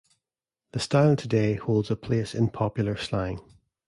[0.71, 3.39] The style today holds a place in popular slang.